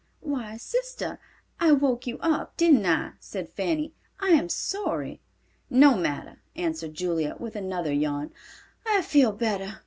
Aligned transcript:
"Why, 0.21 0.57
sister, 0.57 1.19
I 1.59 1.73
woke 1.73 2.07
you 2.07 2.17
up, 2.21 2.57
didn't 2.57 2.87
I?" 2.87 3.11
said 3.19 3.47
Fanny. 3.49 3.93
"I 4.19 4.29
am 4.29 4.49
sorry." 4.49 5.21
"No 5.69 5.95
matter," 5.95 6.41
answered 6.55 6.95
Julia, 6.95 7.35
with 7.37 7.55
another 7.55 7.93
yawn, 7.93 8.31
"I 8.83 9.03
feel 9.03 9.31
better. 9.31 9.75